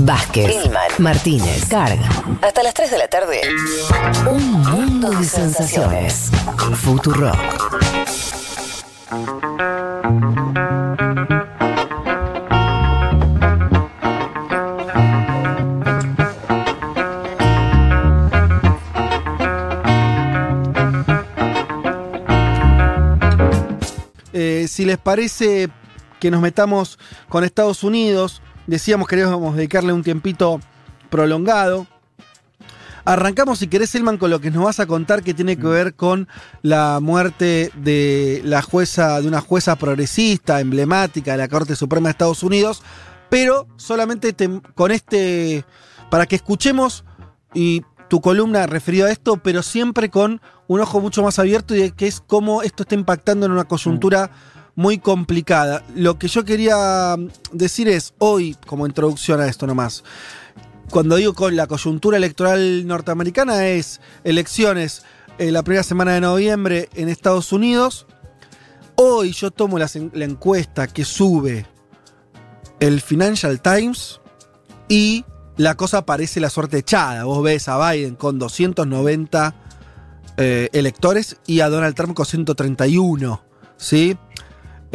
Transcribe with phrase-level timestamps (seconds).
[0.00, 2.08] Vázquez, Hillman, Martínez, Carga.
[2.42, 3.40] Hasta las 3 de la tarde.
[4.28, 6.30] Un mundo de sensaciones.
[6.74, 7.36] Futurock.
[24.32, 25.68] Eh, si les parece
[26.18, 26.98] que nos metamos
[27.28, 30.60] con Estados Unidos, decíamos que queríamos dedicarle un tiempito
[31.10, 31.86] prolongado.
[33.06, 35.94] Arrancamos, si querés, Elman, con lo que nos vas a contar que tiene que ver
[35.94, 36.26] con
[36.62, 42.12] la muerte de la jueza, de una jueza progresista, emblemática de la Corte Suprema de
[42.12, 42.82] Estados Unidos,
[43.28, 45.66] pero solamente te- con este,
[46.10, 47.04] para que escuchemos
[47.52, 51.78] y tu columna referida a esto, pero siempre con un ojo mucho más abierto y
[51.82, 54.30] de que es cómo esto está impactando en una coyuntura
[54.76, 55.84] muy complicada.
[55.94, 60.04] Lo que yo quería mm, decir es, hoy, como introducción a esto nomás,
[60.90, 65.02] cuando digo con la coyuntura electoral norteamericana es elecciones
[65.38, 68.06] eh, la primera semana de noviembre en Estados Unidos.
[68.96, 69.88] Hoy yo tomo la
[70.24, 71.66] encuesta que sube
[72.78, 74.20] el Financial Times
[74.88, 75.24] y
[75.56, 77.24] la cosa parece la suerte echada.
[77.24, 79.54] Vos ves a Biden con 290
[80.36, 83.42] eh, electores y a Donald Trump con 131.
[83.76, 84.16] ¿Sí?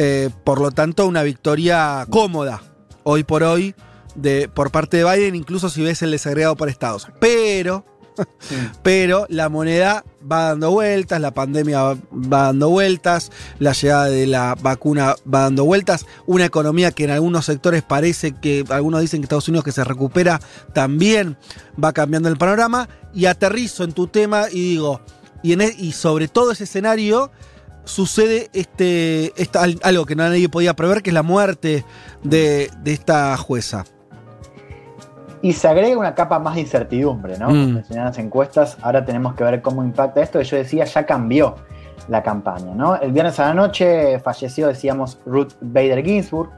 [0.02, 2.62] Eh, por lo tanto, una victoria cómoda
[3.02, 3.74] hoy por hoy
[4.14, 7.08] de, por parte de Biden, incluso si ves el desagregado por estados.
[7.20, 7.84] Pero,
[8.82, 14.26] pero la moneda va dando vueltas, la pandemia va, va dando vueltas, la llegada de
[14.26, 19.20] la vacuna va dando vueltas, una economía que en algunos sectores parece que, algunos dicen
[19.20, 20.40] que Estados Unidos que se recupera,
[20.72, 21.36] también
[21.82, 22.88] va cambiando el panorama.
[23.12, 25.02] Y aterrizo en tu tema y digo,
[25.42, 27.30] y, en e- y sobre todo ese escenario
[27.84, 31.84] sucede este, esta- al- algo que nadie podía prever, que es la muerte
[32.22, 33.84] de, de esta jueza.
[35.42, 37.48] Y se agrega una capa más de incertidumbre, ¿no?
[37.50, 37.82] Mm.
[37.90, 40.38] Las encuestas, ahora tenemos que ver cómo impacta esto.
[40.38, 41.56] Que yo decía, ya cambió
[42.08, 42.96] la campaña, ¿no?
[42.96, 46.50] El viernes a la noche falleció, decíamos, Ruth Bader Ginsburg,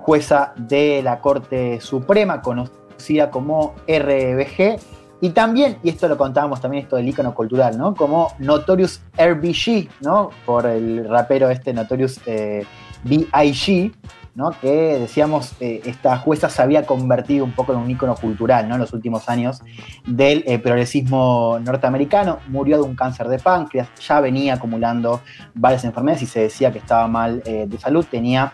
[0.00, 4.78] jueza de la Corte Suprema, conocida como RBG,
[5.20, 7.94] y también, y esto lo contábamos también, esto del icono cultural, ¿no?
[7.94, 10.30] Como Notorious RBG, ¿no?
[10.46, 12.64] Por el rapero este Notorious eh,
[13.04, 13.92] B.I.G.,
[14.38, 14.52] ¿no?
[14.60, 18.76] que decíamos, eh, esta jueza se había convertido un poco en un ícono cultural ¿no?
[18.76, 19.62] en los últimos años
[20.06, 22.38] del eh, progresismo norteamericano.
[22.46, 25.22] Murió de un cáncer de páncreas, ya venía acumulando
[25.54, 28.06] varias enfermedades y se decía que estaba mal eh, de salud.
[28.08, 28.52] Tenía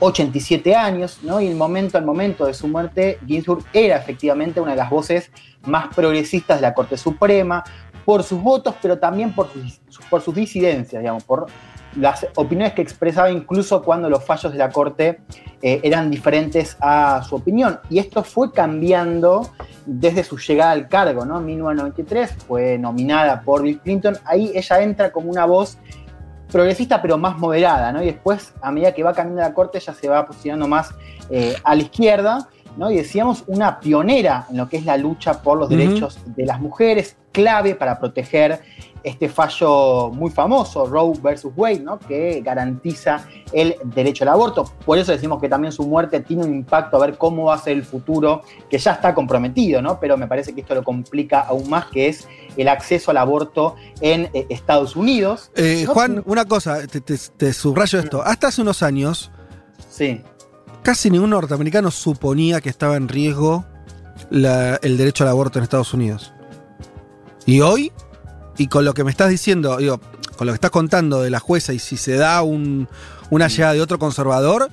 [0.00, 1.40] 87 años, ¿no?
[1.40, 5.30] y el momento al momento de su muerte, Ginsburg era efectivamente una de las voces
[5.66, 7.64] más progresistas de la Corte Suprema,
[8.06, 9.48] por sus votos, pero también por
[10.24, 11.46] sus, disidencias, digamos, por
[11.96, 15.20] las opiniones que expresaba incluso cuando los fallos de la Corte
[15.60, 17.80] eh, eran diferentes a su opinión.
[17.90, 19.50] Y esto fue cambiando
[19.86, 21.38] desde su llegada al cargo, ¿no?
[21.38, 24.16] En 1993 fue nominada por Bill Clinton.
[24.24, 25.78] Ahí ella entra como una voz
[26.50, 28.02] progresista pero más moderada, ¿no?
[28.02, 30.90] Y después, a medida que va cambiando la Corte, ella se va posicionando más
[31.30, 32.90] eh, a la izquierda, ¿no?
[32.90, 36.60] Y decíamos una pionera en lo que es la lucha por los derechos de las
[36.60, 38.60] mujeres, clave para proteger
[39.02, 41.96] este fallo muy famoso, Roe versus Wade, ¿no?
[41.98, 44.64] que garantiza el derecho al aborto.
[44.84, 47.58] Por eso decimos que también su muerte tiene un impacto a ver cómo va a
[47.58, 50.00] ser el futuro, que ya está comprometido, ¿no?
[50.00, 52.26] pero me parece que esto lo complica aún más, que es
[52.56, 55.52] el acceso al aborto en eh, Estados Unidos.
[55.54, 58.22] Eh, No, Juan, una cosa, te, te- te subrayo esto.
[58.22, 59.30] Hasta hace unos años,
[59.88, 60.20] Sí,
[60.86, 63.66] casi ningún norteamericano suponía que estaba en riesgo
[64.30, 66.32] el derecho al aborto en Estados Unidos.
[67.44, 67.90] Y hoy,
[68.56, 70.00] y con lo que me estás diciendo, digo,
[70.36, 72.88] con lo que estás contando de la jueza, y si se da un-
[73.30, 74.70] una llegada de otro conservador,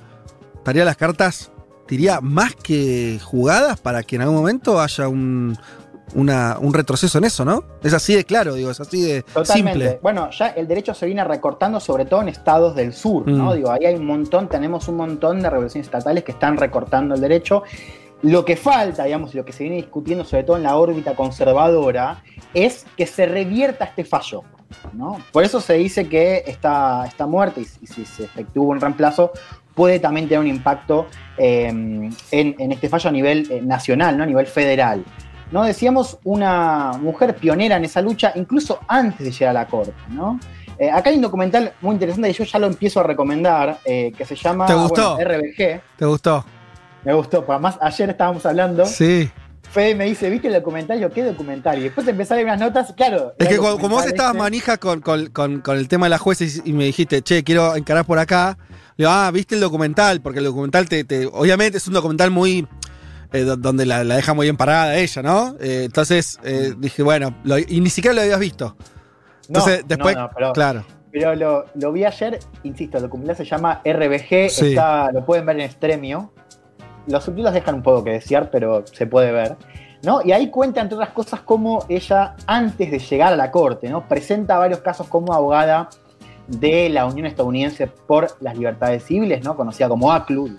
[0.54, 1.50] estaría las cartas,
[1.88, 5.58] diría, más que jugadas para que en algún momento haya un,
[6.14, 7.64] una- un retroceso en eso, ¿no?
[7.82, 9.72] Es así de claro, digo, es así de Totalmente.
[9.72, 9.98] simple.
[10.02, 13.50] Bueno, ya el derecho se viene recortando, sobre todo en estados del sur, ¿no?
[13.50, 13.54] Mm.
[13.54, 17.20] Digo, ahí hay un montón, tenemos un montón de regulaciones estatales que están recortando el
[17.20, 17.62] derecho.
[18.22, 21.14] Lo que falta, digamos, y lo que se viene discutiendo, sobre todo en la órbita
[21.14, 22.22] conservadora,
[22.54, 24.42] es que se revierta este fallo.
[24.92, 25.18] ¿no?
[25.30, 29.30] Por eso se dice que esta, esta muerte, y, y si se efectúa un reemplazo,
[29.74, 31.06] puede también tener un impacto
[31.36, 34.24] eh, en, en este fallo a nivel eh, nacional, ¿no?
[34.24, 35.04] a nivel federal.
[35.50, 35.62] ¿No?
[35.64, 39.92] Decíamos una mujer pionera en esa lucha, incluso antes de llegar a la corte.
[40.10, 40.38] ¿no?
[40.78, 44.12] Eh, acá hay un documental muy interesante que yo ya lo empiezo a recomendar, eh,
[44.16, 45.16] que se llama ¿Te gustó?
[45.16, 45.80] bueno, RBG.
[45.98, 46.44] ¿Te gustó?
[47.04, 48.84] Me gustó, porque además ayer estábamos hablando.
[48.86, 49.30] Sí.
[49.70, 51.00] Fede me dice, ¿viste el documental?
[51.00, 51.78] Yo, ¿qué documental?
[51.78, 53.34] Y después empecé a leer unas notas, claro.
[53.38, 54.38] Es que el como, vos estabas este.
[54.42, 57.42] manija con, con- con- con el tema de la jueza y, y me dijiste, che,
[57.42, 58.56] quiero encarar por acá,
[58.96, 62.30] le digo, ah, viste el documental, porque el documental te, te- obviamente es un documental
[62.30, 62.66] muy,
[63.32, 65.56] eh, do- donde la, la deja muy bien parada ella, ¿no?
[65.60, 68.76] Eh, entonces eh, dije, bueno, lo- y ni siquiera lo habías visto.
[69.48, 70.84] No, Entonces, después, no, no, pero, claro.
[71.12, 74.68] pero lo, lo vi ayer, insisto, el documental se llama RBG, Sí.
[74.68, 76.32] está, lo pueden ver en Stremio.
[77.06, 79.56] Los subtítulos dejan un poco que desear, pero se puede ver.
[80.02, 80.20] ¿no?
[80.24, 84.06] Y ahí cuenta, entre otras cosas, cómo ella, antes de llegar a la corte, ¿no?
[84.08, 85.88] presenta varios casos como abogada
[86.46, 89.56] de la Unión Estadounidense por las Libertades Civiles, ¿no?
[89.56, 90.58] conocida como ACLU,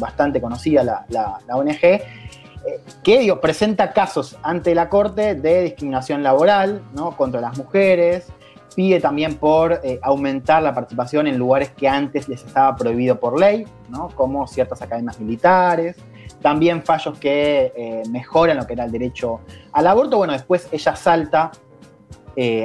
[0.00, 6.82] bastante conocida la, ONG, eh, que digo, presenta casos ante la Corte de discriminación laboral
[6.92, 7.16] ¿no?
[7.16, 8.26] contra las mujeres,
[8.74, 13.38] pide también por eh, aumentar la participación en lugares que antes les estaba prohibido por
[13.38, 14.08] ley, ¿no?
[14.08, 15.96] como ciertas academias militares,
[16.42, 19.40] también fallos que eh, mejoran lo que era el derecho
[19.72, 20.16] al aborto.
[20.16, 21.52] Bueno, después ella salta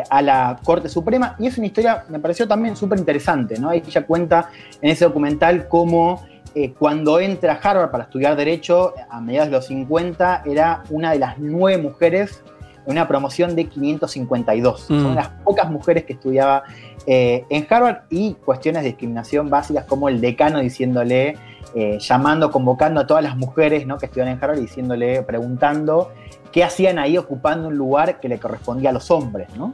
[0.10, 3.74] a la Corte Suprema y es una historia, me pareció también súper interesante, ¿no?
[3.74, 4.50] Ella cuenta
[4.82, 6.24] en ese documental cómo
[6.56, 11.12] eh, cuando entra a Harvard para estudiar Derecho, a mediados de los 50, era una
[11.12, 12.42] de las nueve mujeres
[12.86, 14.90] en una promoción de 552.
[14.90, 15.02] Mm.
[15.02, 16.64] Son las pocas mujeres que estudiaba
[17.06, 21.36] eh, en Harvard y cuestiones de discriminación básicas como el decano diciéndole,
[21.76, 23.98] eh, llamando, convocando a todas las mujeres ¿no?
[23.98, 26.12] que estudian en Harvard y diciéndole, preguntando
[26.54, 29.50] qué hacían ahí ocupando un lugar que le correspondía a los hombres.
[29.58, 29.74] ¿no?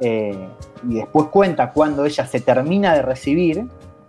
[0.00, 0.48] Eh,
[0.88, 3.66] y después cuenta cuando ella se termina de recibir,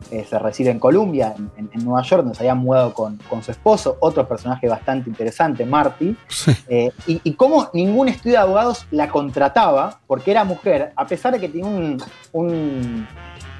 [0.09, 3.17] eh, se recibe en Columbia, en, en- en Nueva York, donde se había mudado con,
[3.29, 6.51] con su esposo, otro personaje bastante interesante, Marty, Sí.
[6.67, 11.33] eh, y, y cómo ningún estudio de abogados la contrataba, porque era mujer, a pesar
[11.33, 11.97] de que tenía un,
[12.33, 13.07] un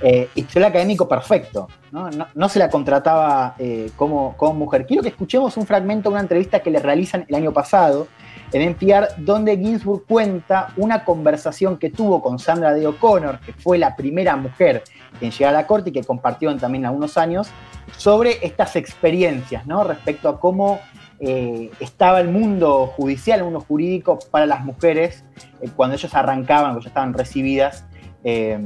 [0.02, 1.68] eh, historial académico perfecto.
[1.92, 3.56] No, No- no se la contrataba
[3.96, 4.86] como, como mujer.
[4.88, 8.08] Quiero que escuchemos un fragmento de una entrevista que le realizan el año pasado
[8.54, 13.78] en NPR, donde Ginsburg cuenta una conversación que tuvo con Sandra Day O'Connor, que fue
[13.78, 14.84] la primera mujer
[15.20, 17.50] en llegar a la corte y que compartieron también algunos años,
[17.98, 19.84] sobre estas experiencias, ¿no?
[19.84, 20.80] Respecto a cómo
[21.20, 25.24] eh, estaba el mundo judicial, el mundo jurídico para las mujeres
[25.62, 27.86] eh, cuando ellos arrancaban, cuando ya estaban recibidas
[28.24, 28.60] eh,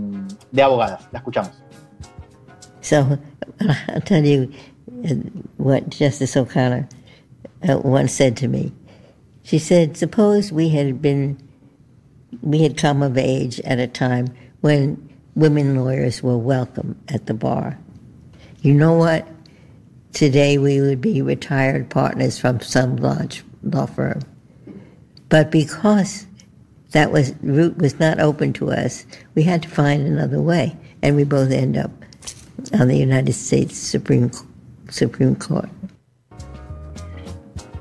[0.51, 1.07] de abogadas.
[1.12, 1.51] La escuchamos.
[2.81, 3.18] So
[3.89, 4.51] I'll tell you
[5.03, 5.15] uh,
[5.57, 6.88] what Justice O'Connor
[7.68, 8.71] uh, once said to me.
[9.44, 11.38] She said, "Suppose we had been,
[12.42, 14.27] we had come of age at a time
[14.62, 17.78] when women lawyers were welcome at the bar.
[18.62, 19.28] You know what?
[20.14, 24.22] Today we would be retired partners from some large law firm.
[25.28, 26.26] But because
[26.92, 29.06] that was route was not open to us,
[29.36, 31.92] we had to find another way, and we both end up
[32.74, 34.31] on the United States Supreme
[34.90, 35.70] Supreme Court.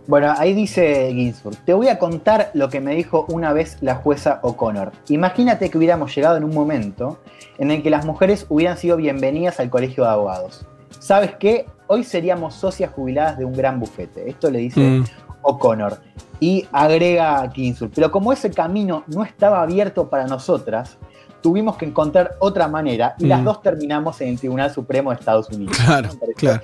[0.07, 3.95] Bueno, ahí dice Ginsburg, te voy a contar lo que me dijo una vez la
[3.95, 4.93] jueza O'Connor.
[5.09, 7.19] Imagínate que hubiéramos llegado en un momento
[7.57, 10.67] en el que las mujeres hubieran sido bienvenidas al colegio de abogados.
[10.99, 11.67] ¿Sabes qué?
[11.87, 14.29] Hoy seríamos socias jubiladas de un gran bufete.
[14.29, 15.05] Esto le dice Mm.
[15.43, 15.99] O'Connor.
[16.41, 20.99] Y agrega Ginsburg, pero como ese camino no estaba abierto para nosotras,
[21.43, 23.45] tuvimos que encontrar otra manera y las Mm.
[23.45, 25.77] dos terminamos en el Tribunal Supremo de Estados Unidos.
[25.85, 26.63] Claro, claro.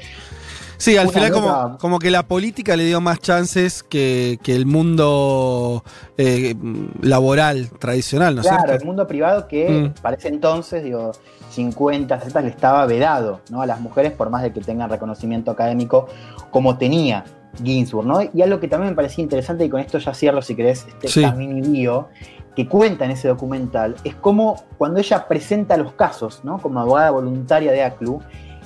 [0.80, 5.84] Sí, al final como, que la política le dio más chances que, que el mundo
[6.16, 6.54] eh,
[7.02, 10.00] laboral tradicional, ¿no es Claro, el mundo privado que Mm.
[10.00, 11.12] para ese entonces, digo,
[11.50, 13.60] 50, 60 le estaba vedado ¿no?
[13.60, 16.06] a las mujeres por más de que tengan reconocimiento académico
[16.50, 17.24] como tenía
[17.62, 18.20] Ginsburg, ¿no?
[18.32, 21.08] Y algo que también me parecía interesante, y con esto ya cierro si querés este
[21.08, 21.26] Sí.
[21.36, 22.08] mini bio,
[22.56, 26.58] que cuenta en ese documental, es como cuando ella presenta los casos, ¿no?
[26.58, 28.20] Como abogada voluntaria de ACLU,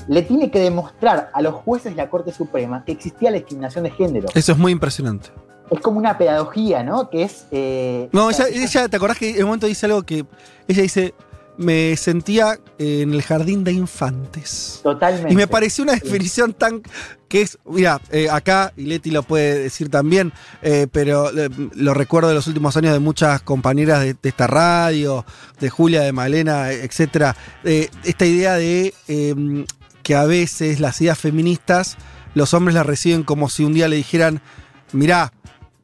[0.08, 3.84] le tiene que demostrar a los jueces de la Corte Suprema que existía la discriminación
[3.84, 4.28] de género.
[4.34, 5.30] Eso es muy impresionante.
[5.70, 7.08] Es como una pedagogía, ¿no?
[7.08, 7.46] Que es...
[7.50, 10.26] eh, No, ella, ella- ¿te acordás que en un momento dice algo que
[10.68, 11.14] ella dice,
[11.56, 14.80] me sentía en el jardín de infantes?
[14.82, 15.32] Totalmente.
[15.32, 16.82] Y me pareció una definición tan
[17.28, 20.32] que es, mira, eh, acá, y Leti lo puede decir también,
[20.62, 24.46] eh, pero eh, lo recuerdo de los últimos años de muchas compañeras de, de esta
[24.46, 25.25] radio,
[25.61, 27.34] de Julia, de Malena, etcétera,
[27.64, 29.64] eh, esta idea de eh,
[30.04, 31.96] que a veces las ideas feministas,
[32.34, 34.40] los hombres las reciben como si un día le dijeran,
[34.92, 35.32] mirá,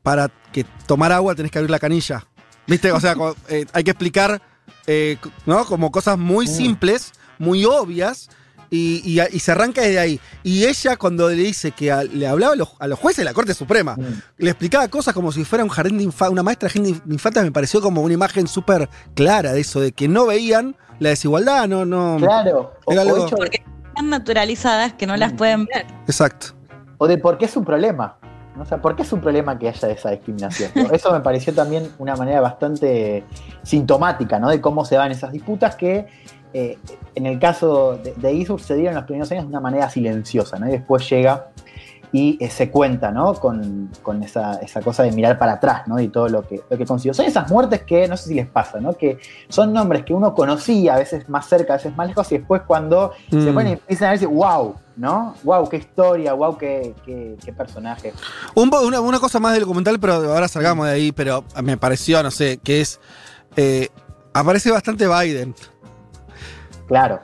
[0.04, 2.26] para que tomar agua tenés que abrir la canilla.
[2.68, 2.92] ¿Viste?
[2.92, 3.14] O sea,
[3.48, 4.40] eh, hay que explicar,
[4.86, 5.64] eh, ¿no?
[5.64, 6.48] Como cosas muy Mm.
[6.48, 8.28] simples, muy obvias,
[8.72, 10.20] y, y- y se arranca desde ahí.
[10.44, 13.24] Y ella, cuando le dice que a- le hablaba a los, a los jueces de
[13.24, 14.02] la Corte Suprema, Mm.
[14.38, 17.14] le explicaba cosas como si fuera un jardín de infantes, una maestra de jardín de
[17.14, 21.08] infantes, me pareció como una imagen súper clara de eso, de que no veían la
[21.08, 22.16] desigualdad, no, no.
[22.18, 23.62] Claro, o, Era o algo- Porque
[24.02, 25.86] naturalizadas que no las pueden ver.
[26.06, 26.48] Exacto.
[26.98, 28.16] o de por qué es un problema.
[28.56, 28.62] ¿no?
[28.62, 30.70] O sea, ¿por qué es un problema que haya esa discriminación?
[30.74, 30.90] ¿no?
[30.92, 33.24] Eso me pareció también una manera bastante
[33.62, 34.48] sintomática, ¿no?
[34.48, 36.06] De cómo se dan esas disputas que
[36.52, 36.78] eh,
[37.14, 39.88] en el caso de, de Ginsburg se dieron en los primeros años de una manera
[39.88, 40.68] silenciosa, ¿no?
[40.68, 41.46] Y después llega
[42.12, 43.34] y eh, se cuenta, ¿no?
[43.34, 46.00] Con, con esa, esa, cosa de mirar para atrás, ¿no?
[46.00, 47.14] Y todo lo que, lo que consiguió.
[47.14, 48.94] Son esas muertes que no sé si les pasa, ¿no?
[48.94, 52.38] Que son nombres que uno conocía, a veces más cerca, a veces más lejos, y
[52.38, 53.44] después cuando mm.
[53.44, 55.34] se ponen y empiezan a decir, wow, ¿no?
[55.44, 58.12] Wow, qué historia, wow, qué, qué, qué personaje.
[58.54, 62.22] Un, una, una, cosa más del documental, pero ahora salgamos de ahí, pero me pareció,
[62.22, 63.00] no sé, que es.
[63.56, 63.88] Eh,
[64.32, 65.54] aparece bastante Biden.
[66.88, 67.20] Claro.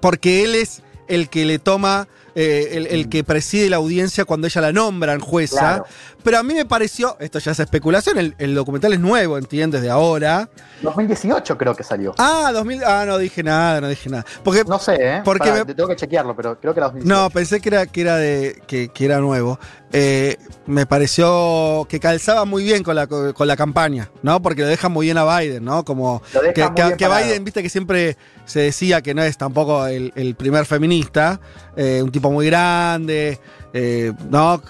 [0.00, 4.60] Porque él es el que le toma eh, el, que preside la audiencia cuando ella
[4.60, 5.84] la nombran jueza.
[6.28, 9.80] Pero a mí me pareció, esto ya es especulación, el, documental es nuevo, ¿entiendes?
[9.80, 10.50] De ahora.
[10.82, 12.14] 2018 creo que salió.
[12.18, 14.26] Ah, 2000, ah, no dije nada, no dije nada.
[14.44, 15.22] Porque, no sé, ¿eh?
[15.24, 17.22] Porque me, tengo que chequearlo, pero creo que era 2018.
[17.22, 19.58] No, pensé que era, que era, de, que, era nuevo.
[19.90, 24.42] Eh, me pareció que calzaba muy bien con la, con la campaña, ¿no?
[24.42, 25.82] Porque lo deja muy bien a Biden, ¿no?
[25.82, 26.20] Como
[26.54, 31.40] que, que, Biden, viste que siempre se decía que no es tampoco el, primer feminista,
[31.74, 33.40] eh, un tipo muy grande,
[33.72, 34.60] eh, ¿no?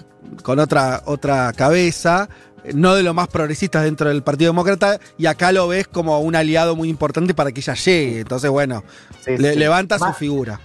[0.43, 2.29] Con otra, otra cabeza,
[2.73, 6.35] no de lo más progresistas dentro del Partido Demócrata, y acá lo ves como un
[6.35, 8.19] aliado muy importante para que ella llegue.
[8.21, 8.83] Entonces, bueno,
[9.25, 10.59] levanta su figura.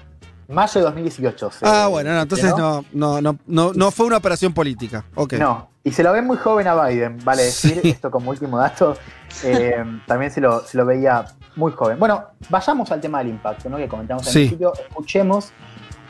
[0.48, 1.50] Mayo de 2018.
[1.62, 5.04] ah, bueno, entonces no, no, no, no, fue una operación política.
[5.14, 5.38] Okay.
[5.38, 8.96] No, y se lo ve muy joven a Biden, vale decir, esto como último dato,
[9.44, 11.24] eh, también se lo, se lo veía
[11.56, 11.98] muy joven.
[11.98, 13.76] Bueno, vayamos al tema del impacto, ¿no?
[13.78, 14.72] Que comentamos al principio.
[14.88, 15.52] Escuchemos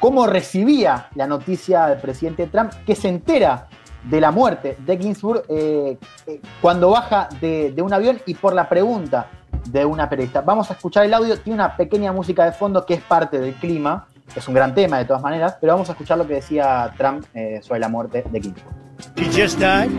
[0.05, 3.69] cómo recibía la noticia del presidente Trump, que se entera
[4.03, 5.97] de la muerte de Ginsburg eh,
[6.27, 9.29] eh, cuando baja de, un avión y por la pregunta
[9.65, 10.43] de una periodista.
[10.43, 13.55] Vamos a escuchar el audio, tiene una pequeña música de fondo que es parte del
[13.55, 14.07] clima,
[14.37, 17.25] es un gran tema de todas maneras, pero vamos a escuchar lo que decía Trump
[17.33, 18.75] eh, sobre la muerte de Ginsburg.
[19.17, 19.91] She just died?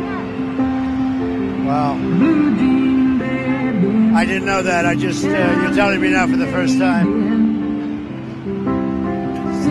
[1.66, 1.96] Wow.
[4.16, 4.86] I didn't know that.
[4.86, 7.45] I just, uh, you're telling me now for the first time.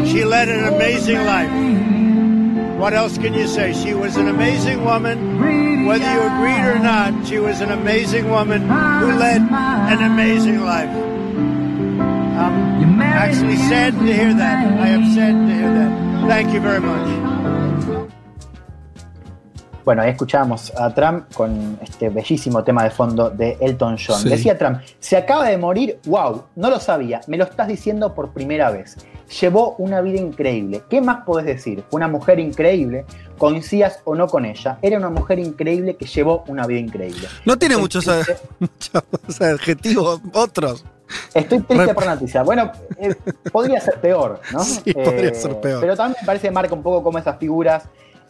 [0.06, 1.50] She led an amazing life.
[2.78, 3.72] What else can you say?
[3.72, 5.86] She was an amazing woman.
[5.86, 10.90] Whether you agreed or not, she was an amazing woman who led an amazing life.
[12.36, 14.66] I'm actually sad to hear that.
[14.80, 16.28] I am sad to hear that.
[16.28, 17.08] Thank you very much.
[19.84, 24.24] Bueno, ahí escuchábamos a Trump con este bellísimo tema de fondo de Elton John.
[24.24, 28.30] Decía Trump, se acaba de morir, wow, no lo sabía, me lo estás diciendo por
[28.32, 28.96] primera vez.
[29.40, 30.82] Llevó una vida increíble.
[30.88, 31.84] ¿Qué más podés decir?
[31.90, 33.04] Una mujer increíble,
[33.38, 34.78] coincidas o no con ella.
[34.82, 37.28] Era una mujer increíble que llevó una vida increíble.
[37.44, 38.06] No tiene muchos,
[39.40, 40.84] adjetivos otros.
[41.34, 42.42] Estoy triste por la noticia.
[42.42, 43.14] Bueno, eh,
[43.52, 44.60] podría ser peor, ¿no?
[44.64, 45.80] Sí, podría ser peor.
[45.80, 47.84] Pero también me parece que marca un poco como esas figuras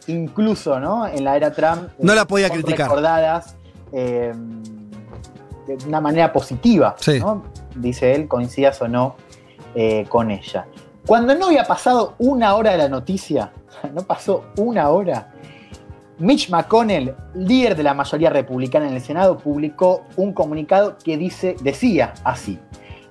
[0.06, 1.06] incluso ¿no?
[1.06, 1.90] en la era Trump.
[1.98, 2.88] No la podía criticar.
[2.88, 3.56] Recordadas
[3.92, 4.32] eh,
[5.66, 6.94] de una manera positiva,
[7.74, 9.16] dice él, coincidas o no
[9.74, 10.66] eh, con ella.
[11.06, 13.52] Cuando no había pasado una hora de la noticia,
[13.94, 15.32] no pasó una hora,
[16.18, 21.56] Mitch McConnell, líder de la mayoría republicana en el Senado, publicó un comunicado que dice,
[21.60, 22.58] decía así.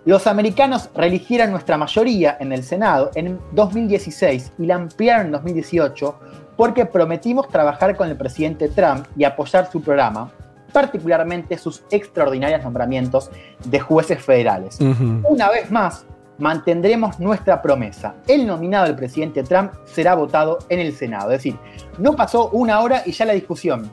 [0.05, 6.19] Los americanos reeligieron nuestra mayoría en el Senado en 2016 y la ampliaron en 2018
[6.57, 10.31] porque prometimos trabajar con el presidente Trump y apoyar su programa,
[10.71, 13.29] particularmente sus extraordinarios nombramientos
[13.65, 14.79] de jueces federales.
[14.79, 16.05] Una vez más,
[16.37, 18.15] mantendremos nuestra promesa.
[18.27, 21.31] El nominado del presidente Trump será votado en el Senado.
[21.31, 21.57] Es decir,
[21.97, 23.89] no pasó una hora y ya la discusión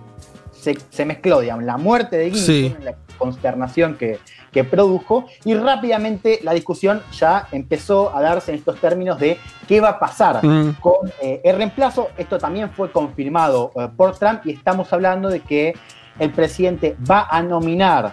[0.53, 4.19] se, mezcló, digamos, la muerte de Ginsburg, la consternación que,
[4.53, 9.81] que produjo, y rápidamente la discusión ya empezó a darse en estos términos de qué
[9.81, 10.77] va a pasar mm.
[10.81, 12.09] con eh, el reemplazo.
[12.17, 15.75] Esto también fue confirmado eh, por Trump y estamos hablando de que
[16.19, 18.13] el presidente va a nominar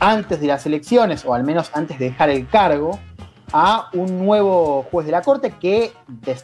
[0.00, 2.98] antes de las elecciones, o al menos antes de dejar el cargo,
[3.56, 5.92] a un nuevo juez de la Corte que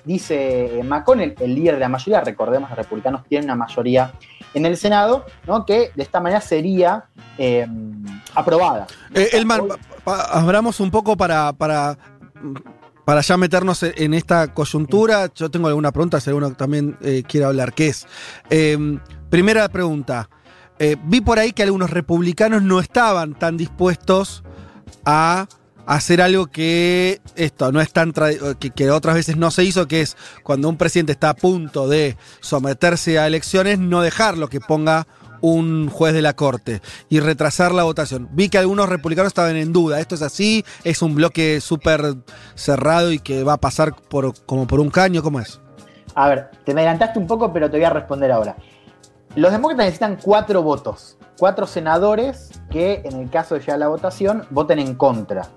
[0.05, 4.13] dice McConnell, el líder de la mayoría, recordemos, los republicanos tienen una mayoría
[4.55, 5.67] en el Senado, ¿no?
[5.67, 8.87] que de esta manera sería em, aprobada.
[9.13, 9.63] Eh, Elman,
[10.05, 11.99] abramos un poco para, para,
[13.05, 15.33] para ya meternos en esta coyuntura.
[15.35, 18.07] Yo tengo alguna pregunta, si alguno también eh, quiere hablar, ¿Qué es,
[18.51, 20.31] em, primera pregunta,
[20.79, 24.45] eh, vi por ahí que algunos republicanos no estaban tan dispuestos
[25.05, 25.49] a
[25.87, 28.13] hacer algo que esto no es tan
[28.59, 31.89] que, que, otras veces no se hizo, que es cuando un presidente está a punto
[31.89, 35.07] de someterse a elecciones, no dejarlo que ponga
[35.41, 38.29] un juez de la corte y retrasar la votación.
[38.33, 40.01] Vi que algunos republicanos estaban en duda.
[40.01, 40.65] ¿Esto es así?
[40.85, 42.17] ¿Es un bloque súper
[42.55, 45.23] cerrado y que va a pasar por, como por un caño?
[45.23, 45.61] ¿Cómo es?
[46.15, 48.57] A ver, te me adelantaste un poco, pero te voy a responder ahora.
[49.37, 51.17] Los demócratas necesitan cuatro votos.
[51.39, 55.49] Cuatro senadores que, en el caso de llegar a la votación, voten en contra.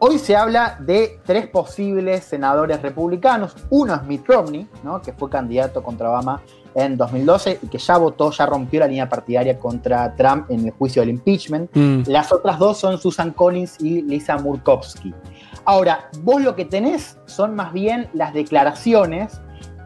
[0.00, 3.56] Hoy se habla de tres posibles senadores republicanos.
[3.70, 5.02] Uno es Mitt Romney, ¿no?
[5.02, 6.40] que fue candidato contra Obama
[6.76, 10.70] en 2012 y que ya votó, ya rompió la línea partidaria contra Trump en el
[10.70, 11.70] juicio del impeachment.
[11.74, 12.02] Mm.
[12.06, 15.12] Las otras dos son Susan Collins y Lisa Murkowski.
[15.64, 19.40] Ahora, vos lo que tenés son más bien las declaraciones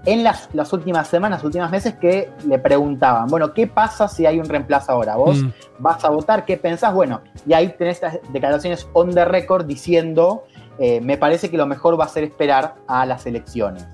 [0.04, 4.38] en las, las últimas semanas, últimas meses que le preguntaban, bueno, ¿qué pasa si hay
[4.40, 5.16] un reemplazo ahora?
[5.16, 5.50] ¿Vos Mm.
[5.78, 6.44] vas a votar?
[6.44, 6.92] ¿Qué pensás?
[6.92, 10.44] Bueno, y ahí tenés estas declaraciones on the record diciendo,
[10.78, 13.84] eh, me parece que lo mejor va a ser esperar a las elecciones.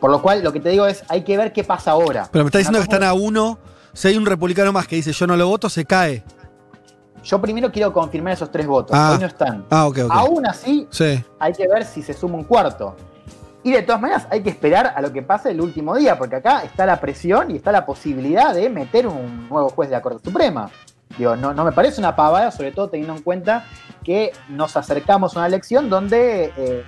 [0.00, 2.28] Por lo cual, lo que te digo es, hay que ver qué pasa ahora.
[2.30, 3.58] Pero me está diciendo que están a uno.
[3.92, 6.22] Si hay un republicano más que dice yo no lo voto, se cae.
[7.24, 8.96] Yo primero quiero confirmar esos tres votos.
[8.96, 9.12] Ah.
[9.12, 9.64] Hoy no están.
[9.70, 10.10] Ah, ok, ok.
[10.12, 11.22] Aún así, Sí.
[11.38, 12.94] hay que ver si se suma un cuarto.
[13.66, 16.36] Y de todas maneras, hay que esperar a lo que pase el último día, porque
[16.36, 20.02] acá está la presión y está la posibilidad de meter un nuevo juez de la
[20.02, 20.70] Corte Suprema.
[21.18, 23.64] Digo, no, no me parece una pavada, sobre todo teniendo en cuenta
[24.04, 26.84] que nos acercamos a una elección donde eh, eh,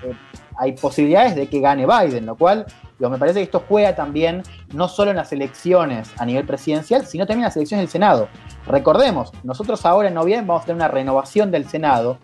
[0.56, 2.64] hay posibilidades de que gane Biden, lo cual
[2.96, 7.04] digo, me parece que esto juega también no solo en las elecciones a nivel presidencial,
[7.06, 8.28] sino también en las elecciones del Senado.
[8.68, 12.18] Recordemos, nosotros ahora en noviembre vamos a tener una renovación del Senado,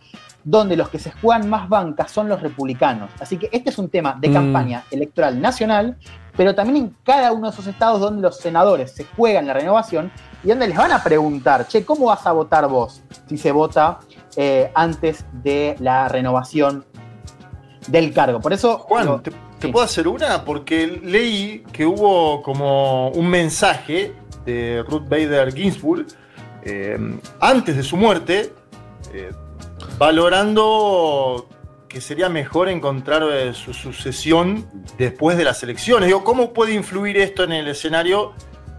[0.45, 3.11] donde los que se juegan más bancas son los republicanos.
[3.19, 4.33] Así que este es un tema de Mm.
[4.35, 5.97] campaña electoral nacional,
[6.37, 10.11] pero también en cada uno de esos estados donde los senadores se juegan la renovación
[10.43, 14.01] y donde les van a preguntar, che, ¿cómo vas a votar vos si se vota
[14.37, 16.85] eh, antes de la renovación
[17.87, 18.41] del cargo?
[18.41, 19.73] Por eso, Juan, digo, ¿te, te sí.
[19.73, 20.45] puedo hacer una?
[20.45, 24.13] Porque leí que hubo como un mensaje
[24.45, 26.07] de Ruth Bader Ginsburg
[26.63, 26.99] eh,
[27.41, 28.53] antes de su muerte,
[29.13, 29.31] eh,
[29.99, 31.47] valorando
[31.89, 34.67] que sería mejor encontrar eh, su sucesión
[34.99, 36.09] después de las elecciones.
[36.09, 38.33] Digo, ¿cómo puede influir esto en el escenario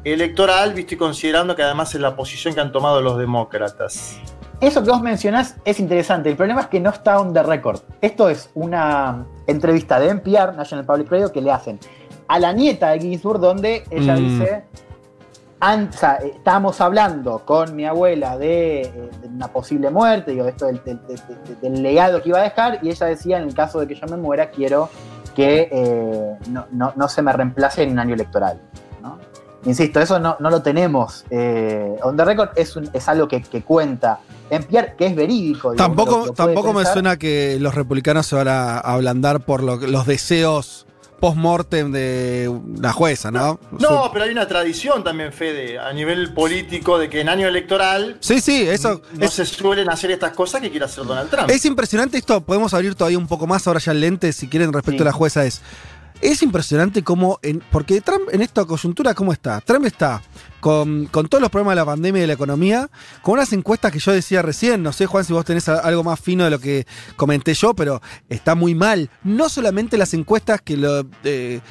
[0.03, 4.19] electoral, visto y considerando que además es la posición que han tomado los demócratas?
[4.62, 6.29] Eso que vos mencionás es interesante.
[6.29, 7.79] El problema es que no está on the record.
[8.01, 11.79] Esto es una entrevista de NPR, National Public Radio, que le hacen
[12.27, 14.17] a la nieta de Ginsburg, donde ella Mm.
[14.39, 14.63] dice:
[15.59, 20.31] "An- o sea, eh, estábamos hablando con mi abuela de, eh, de una posible muerte,
[20.31, 23.37] digo, esto del, del- del- del- del legado que iba a dejar, y ella decía:
[23.37, 24.89] en el caso de que yo me muera, quiero
[25.35, 28.59] que eh, no, no- no se me reemplace en un año electoral.
[29.01, 29.18] ¿no?
[29.65, 31.25] Insisto, eso no, no lo tenemos.
[31.29, 35.15] Eh, on the record es, un- es algo que, que cuenta en Pierre, que es
[35.15, 35.74] verídico.
[35.74, 39.63] Tampoco, lo- lo puede tampoco me suena que los republicanos se van a ablandar por
[39.63, 40.84] lo- los deseos
[41.19, 43.59] post-mortem de la jueza, ¿no?
[43.79, 48.17] No, pero hay una tradición también, Fede, a nivel político, de que en año electoral
[48.19, 51.49] Sí, sí, eso no es, se suelen hacer estas cosas que quiere hacer Donald Trump.
[51.49, 52.41] es impresionante esto.
[52.41, 55.03] Podemos abrir todavía un poco más ahora ya el lente, si quieren, respecto Sí.
[55.03, 55.45] a la jueza.
[55.45, 55.61] Es,
[56.21, 57.39] es impresionante cómo,
[57.71, 59.61] porque Trump en esta coyuntura, ¿cómo está?
[59.61, 60.21] Trump está
[60.59, 62.89] con, con todos los problemas de la pandemia y de la economía,
[63.21, 66.19] con unas encuestas que yo decía recién, no sé, Juan, si vos tenés algo más
[66.19, 69.09] fino de lo que comenté yo, pero está muy mal.
[69.23, 71.05] No solamente las encuestas que lo...
[71.23, 71.61] eh,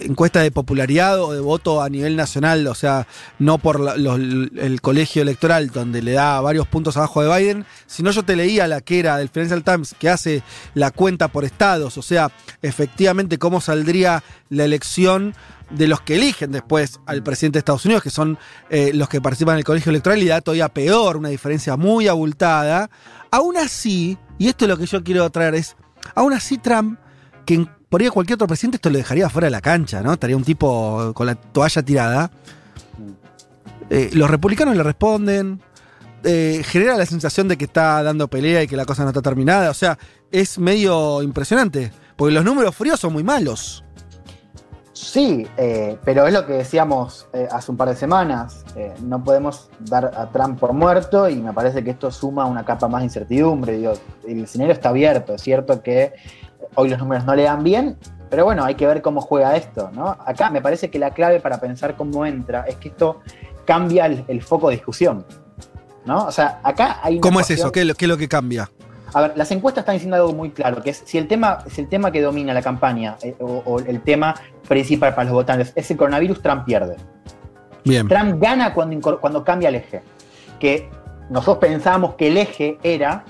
[0.00, 3.06] encuesta de popularidad o de voto a nivel nacional, o sea,
[3.38, 8.22] no por el colegio electoral donde le da varios puntos abajo de Biden, sino yo
[8.24, 10.42] te leía la que era del Financial Times que hace
[10.74, 12.30] la cuenta por estados, o sea,
[12.62, 15.34] efectivamente cómo saldría la elección
[15.70, 18.38] de los que eligen después al presidente de Estados Unidos, que son
[18.70, 22.08] eh, los que participan en el colegio electoral, y da todavía peor, una diferencia muy
[22.08, 22.90] abultada.
[23.30, 25.76] Aún así, y esto es lo que yo quiero traer, es,
[26.16, 26.98] aún así Trump,
[27.46, 30.00] que en- por ahí a cualquier otro presidente esto lo dejaría fuera de la cancha,
[30.00, 30.12] ¿no?
[30.12, 32.30] Estaría un tipo con la toalla tirada.
[33.90, 35.60] Eh, los republicanos le responden,
[36.22, 39.20] eh, genera la sensación de que está dando pelea y que la cosa no está
[39.20, 39.98] terminada, o sea,
[40.30, 43.84] es medio impresionante, porque los números fríos son muy malos.
[44.92, 48.64] Sí, eh, pero es lo que decíamos hace un par de semanas.
[49.02, 52.86] no podemos dar a Trump por muerto y me parece que esto suma una capa
[52.86, 53.78] más de incertidumbre.
[53.78, 53.94] Digo,
[54.28, 55.34] el escenario está abierto.
[55.34, 56.12] Es cierto que
[56.74, 57.96] hoy los números no le dan bien,
[58.28, 59.90] pero bueno, hay que ver cómo juega esto.
[59.92, 60.16] ¿no?
[60.24, 63.20] Acá me parece que la clave para pensar cómo entra es que esto
[63.64, 65.24] cambia el, el foco de discusión.
[66.04, 66.26] ¿no?
[66.26, 67.70] O sea, acá hay una ¿Cómo es eso?
[67.72, 68.70] ¿Qué, es lo- qué es lo que cambia?
[69.12, 71.80] a ver, las encuestas están diciendo algo muy claro, que es si el tema, si
[71.80, 74.36] el tema que domina la campaña eh, o, o el tema
[74.68, 76.94] principal para los votantes es el coronavirus, Trump pierde.
[77.84, 78.06] Bien.
[78.06, 80.02] Trump gana cuando, cuando cambia el eje.
[80.60, 80.88] Que
[81.28, 83.24] nosotros pensábamos que el eje era,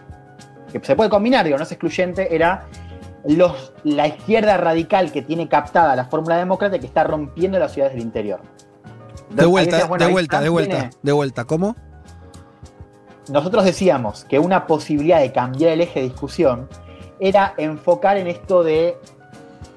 [0.70, 2.66] que se puede combinar, digo, no es excluyente, era
[3.24, 7.94] los, la izquierda radical que tiene captada la fórmula demócrata que está rompiendo las ciudades
[7.94, 8.40] del interior.
[9.30, 11.44] De vuelta, bueno, de vuelta, de vuelta, tiene- de vuelta.
[11.44, 11.76] ¿Cómo?
[13.28, 16.68] nosotros decíamos que una posibilidad de cambiar el eje de discusión
[17.20, 18.96] era enfocar en esto de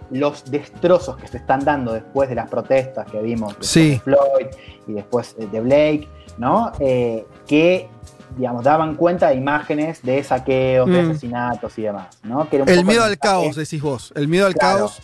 [0.10, 3.90] los destrozos que se están dando después de las protestas que vimos después Sí.
[3.92, 4.48] de Floyd
[4.88, 6.72] y después eh, de Blake, ¿no?
[6.80, 7.90] Eh, que
[8.38, 11.10] digamos, daban cuenta de imágenes de saqueos, de Mm.
[11.12, 12.48] asesinatos y demás, ¿no?
[12.50, 14.14] Que era un El poco miedo al caos, decís vos.
[14.16, 14.78] El miedo al Claro.
[14.80, 15.02] caos.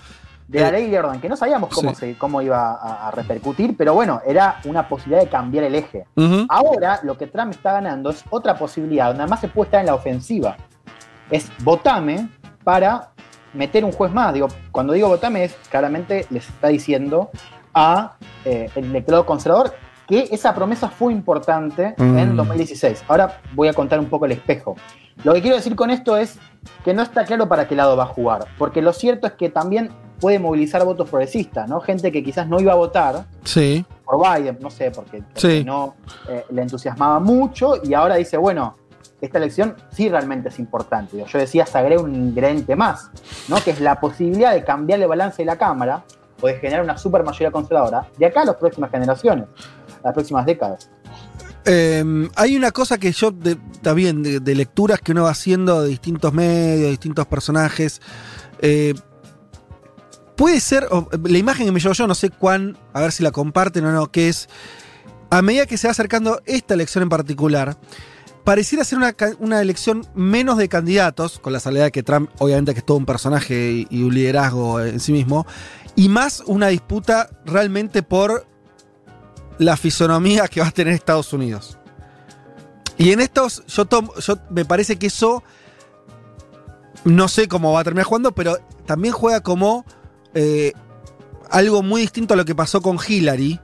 [0.47, 1.95] De la Eh, ley de orden, que no sabíamos cómo, sí.
[1.97, 6.05] se, cómo iba a, a repercutir, pero bueno, era una posibilidad de cambiar el eje.
[6.49, 9.85] Ahora lo que Trump está ganando es otra posibilidad, donde además se puede estar en
[9.85, 10.57] la ofensiva.
[11.29, 12.29] Es votame
[12.63, 13.09] para
[13.53, 14.33] meter un juez más.
[14.33, 17.29] Digo, cuando digo votame es claramente les está diciendo
[17.75, 19.75] a eh, el electorado conservador
[20.10, 22.36] que esa promesa fue importante en Mm.
[22.36, 23.04] 2016.
[23.08, 24.76] Ahora voy a contar un poco el espejo.
[25.24, 26.39] Lo que quiero decir con esto es
[26.84, 29.50] que no está claro para qué lado va a jugar, porque lo cierto es que
[29.50, 31.80] también puede movilizar votos progresistas, ¿no?
[31.80, 33.86] Gente que quizás no iba a votar, Sí.
[34.04, 35.63] por Biden, no sé, porque, porque Sí.
[35.63, 35.95] no
[36.28, 38.76] eh, le entusiasmaba mucho y ahora dice, bueno,
[39.22, 41.24] esta elección sí realmente es importante.
[41.26, 43.12] Yo decía, se agrega un ingrediente más,
[43.48, 43.58] ¿no?
[43.63, 46.04] que es la posibilidad de cambiar el balance de la Cámara
[46.41, 49.45] o de generar una super mayoría conservadora de acá a las próximas generaciones,
[50.03, 50.89] las próximas décadas.
[51.65, 53.33] Eh, hay una cosa que yo,
[53.95, 58.01] bien, de, lecturas que uno va haciendo de distintos medios, distintos personajes.
[58.62, 58.93] eh,
[60.39, 60.88] puede ser,
[61.23, 63.91] la imagen que me llevo yo, no sé cuán, a ver si la comparten o
[63.91, 64.47] no, que es,
[65.29, 67.77] a medida que se va acercando esta elección en particular,
[68.45, 72.73] pareciera ser una, una elección menos de candidatos, con la salida de que Trump, obviamente
[72.73, 75.45] que es todo un personaje y un liderazgo en sí mismo,
[75.97, 78.47] y más una disputa realmente por
[79.60, 81.78] la fisonomía que va a tener Estados Unidos.
[82.98, 85.43] Y en estos, yo, tomo, yo me parece que eso,
[87.04, 89.86] no sé cómo va a terminar jugando, pero también juega como
[90.34, 90.74] eh,
[91.50, 93.60] algo muy distinto a lo que pasó con Hillary,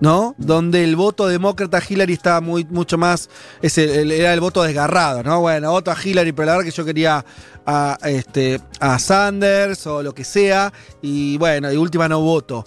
[0.00, 0.34] ¿no?
[0.38, 3.30] Donde el voto demócrata Hillary estaba muy, mucho más,
[3.62, 5.40] ese, era el voto desgarrado, ¿no?
[5.40, 7.24] Bueno, voto a Hillary, pero la verdad que yo quería
[7.64, 12.64] a, este, a Sanders o lo que sea, y bueno, de última no voto.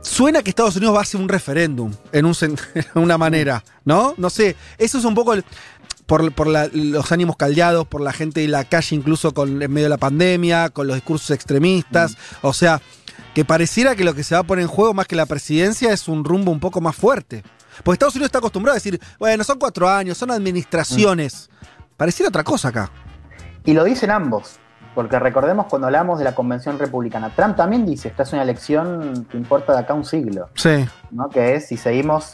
[0.00, 2.58] Suena que Estados Unidos va a hacer un referéndum, en un sen-
[2.94, 4.14] en una manera, ¿no?
[4.16, 5.44] No sé, eso es un poco el-
[6.06, 9.70] por, por la- los ánimos caldeados, por la gente de la calle, incluso con, en
[9.72, 12.16] medio de la pandemia, con los discursos extremistas.
[12.42, 12.80] O sea,
[13.34, 15.92] que pareciera que lo que se va a poner en juego más que la presidencia
[15.92, 17.42] es un rumbo un poco más fuerte.
[17.84, 21.50] Porque Estados Unidos está acostumbrado a decir, bueno, son cuatro años, son administraciones.
[21.96, 22.90] Pareciera otra cosa acá.
[23.64, 24.58] Y lo dicen ambos,
[24.98, 29.28] porque recordemos cuando hablamos de la convención republicana, Trump también dice, esta es una elección
[29.30, 30.48] que importa de acá a un siglo.
[30.54, 30.88] Sí.
[31.12, 31.28] ¿no?
[31.28, 32.32] Que es si seguimos.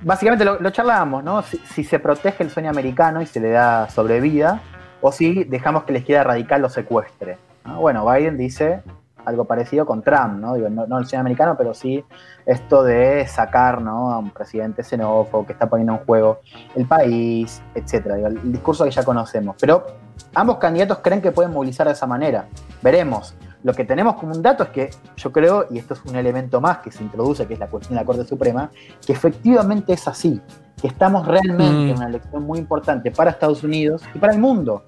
[0.00, 1.42] Básicamente lo, lo charlábamos, ¿no?
[1.42, 4.62] Si, si se protege el sueño americano y se le da sobrevida,
[5.02, 7.36] o si dejamos que la izquierda radical lo secuestre.
[7.66, 7.80] ¿no?
[7.82, 8.82] Bueno, Biden dice
[9.26, 10.54] algo parecido con Trump, ¿no?
[10.54, 12.02] Digo, no, no el sueño americano, pero sí
[12.46, 14.10] esto de sacar ¿no?
[14.10, 16.40] a un presidente xenófobo que está poniendo en juego
[16.76, 17.62] el país.
[17.74, 19.56] Digo, el discurso que ya conocemos.
[19.60, 22.46] Pero ambos candidatos creen que pueden movilizar de esa manera.
[22.82, 23.34] Veremos.
[23.62, 26.60] Lo que tenemos como un dato es que yo creo, y esto es un elemento
[26.60, 28.70] más que se introduce, que es la cuestión de la Corte Suprema,
[29.04, 30.40] que efectivamente es así,
[30.80, 31.88] que estamos realmente Mm.
[31.90, 34.84] en una elección muy importante para Estados Unidos y para el mundo.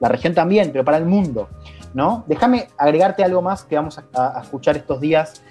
[0.00, 1.48] La región también, pero para el mundo.
[1.94, 2.24] ¿no?
[2.26, 5.42] Déjame agregarte algo más que vamos a, a- a escuchar estos días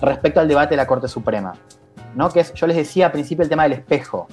[0.00, 1.52] respecto al debate de la Corte Suprema.
[2.14, 2.30] ¿no?
[2.30, 4.28] Que es, yo les decía al principio el tema del espejo.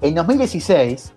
[0.00, 1.12] En 2016,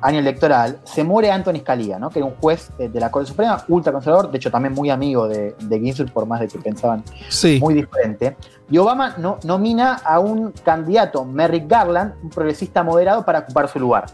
[0.00, 2.10] año electoral, se muere Anthony Scalia, ¿no?
[2.10, 5.56] que era un juez de la Corte Suprema, ultraconservador, de hecho también muy amigo de,
[5.60, 7.58] de Ginsburg, por más de que pensaban Sí.
[7.60, 8.36] muy diferente.
[8.70, 13.78] Y Obama no- nomina a un candidato, Merrick Garland, un progresista moderado, para ocupar su
[13.80, 14.06] lugar.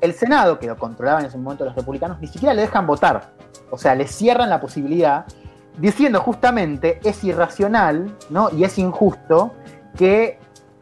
[0.00, 3.32] El Senado, que lo controlaban en ese momento los republicanos, ni siquiera le dejan votar.
[3.70, 5.24] O sea, le cierran la posibilidad,
[5.78, 8.48] diciendo justamente es irracional ¿no?
[8.50, 9.52] y es injusto
[9.96, 10.38] que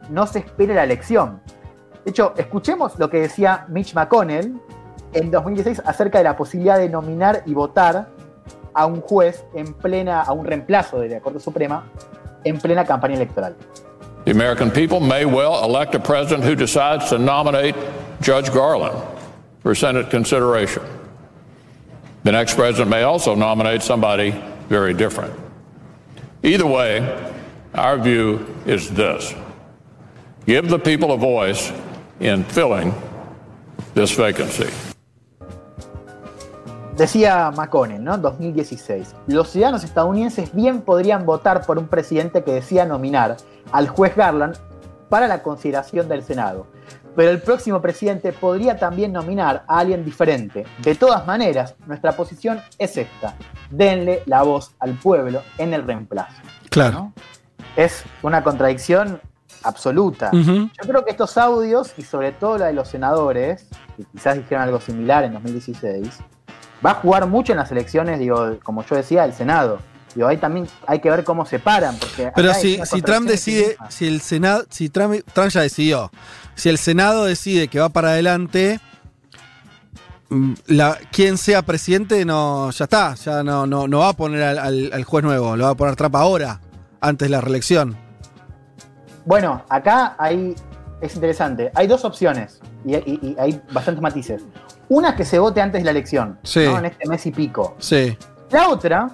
[0.09, 1.41] no se espere la elección.
[2.05, 4.61] De hecho, escuchemos lo que decía Mitch McConnell
[5.11, 8.07] en 2016 acerca de la posibilidad de nominar y votar
[8.75, 11.83] a un juez en plena, a un reemplazo de la Corte Suprema
[12.43, 13.55] en plena campaña electoral.
[14.25, 17.75] The American people may well elect a president who decides to nominate
[18.21, 18.97] Judge Garland
[19.63, 20.83] for Senate consideration.
[22.23, 24.31] The next president may also nominate somebody
[24.69, 25.33] very different.
[26.43, 27.01] Either way,
[27.73, 29.33] our view is this
[30.45, 31.71] give the people a voice
[32.19, 32.93] in filling
[33.93, 34.67] this vacancy.
[36.97, 38.17] Decía McConnell, ¿no?
[38.17, 39.15] 2016.
[39.27, 43.35] Los ciudadanos estadounidenses bien podrían votar por un presidente que decía nominar
[43.73, 44.55] al juez Garland
[45.09, 46.67] para la consideración del Senado.
[47.13, 50.65] Pero el próximo presidente podría también nominar a alguien diferente.
[50.79, 53.35] De todas maneras, nuestra posición es esta.
[53.69, 56.41] Denle la voz al pueblo en el reemplazo.
[56.69, 56.93] Claro.
[56.93, 57.13] ¿no?
[57.75, 59.19] Es una contradicción
[59.63, 60.31] absoluta.
[60.31, 63.65] Yo creo que estos audios, y sobre todo la de los senadores,
[63.97, 66.07] que quizás dijeron algo similar en 2016,
[66.85, 69.79] va a jugar mucho en las elecciones, digo, como yo decía, del Senado.
[70.13, 71.97] Digo, ahí también hay que ver cómo se paran.
[71.97, 76.09] Porque Pero si, Trump decide, si el Senado, si Trump, Trump ya decidió,
[76.55, 78.79] si el Senado decide que va para adelante,
[80.29, 84.41] mm, la, quien sea presidente no, ya está, ya no, no, no va a poner
[84.43, 86.61] al, al- al juez nuevo, lo va a poner Trump ahora,
[87.01, 87.97] antes de la reelección.
[89.25, 90.55] Bueno, acá hay,
[91.01, 91.71] es interesante.
[91.75, 94.43] Hay dos opciones y, y- y hay bastantes matices.
[94.87, 96.63] Una que se vote antes de la elección, Sí.
[96.65, 96.77] ¿no?
[96.77, 97.75] en este mes y pico.
[97.79, 98.17] Sí.
[98.51, 99.09] La otra,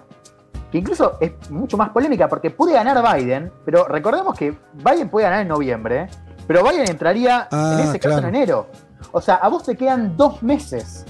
[0.72, 5.26] que incluso es mucho más polémica porque puede ganar Biden, pero recordemos que Biden puede
[5.28, 6.10] ganar en noviembre,
[6.46, 8.28] pero Biden entraría Ah, en ese caso claro.
[8.28, 8.68] en enero.
[9.14, 11.06] O sea, a vos te quedan dos meses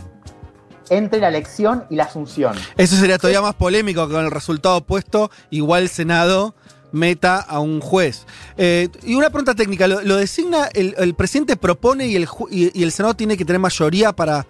[0.89, 2.53] entre la elección y la asunción.
[2.77, 6.53] Eso sería todavía más polémico que con el resultado opuesto, igual el Senado
[6.91, 8.25] meta a un juez.
[8.57, 12.77] Eh, y una pregunta técnica, ¿lo, lo designa, el, el presidente propone y el, y,
[12.79, 14.45] y el Senado tiene que tener mayoría para,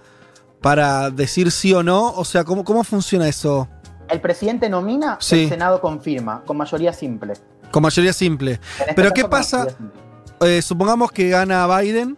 [0.62, 2.12] para decir sí o no?
[2.14, 3.68] O sea, ¿cómo, cómo funciona eso?
[4.10, 5.44] El presidente nomina, Sí.
[5.44, 7.34] el Senado confirma, con mayoría simple.
[7.72, 8.60] Con mayoría simple.
[8.80, 9.68] Este Pero ¿qué pasa?
[10.42, 12.18] Eh, supongamos que gana Biden